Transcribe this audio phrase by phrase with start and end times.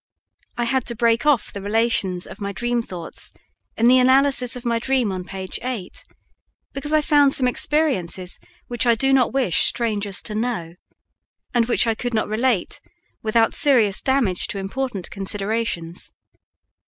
[0.57, 3.33] I had to break off the relations of my dream thoughts
[3.77, 5.47] in the analysis of my dream on p.
[5.61, 6.03] 8
[6.73, 10.73] because I found some experiences which I do not wish strangers to know,
[11.53, 12.81] and which I could not relate
[13.21, 16.11] without serious damage to important considerations.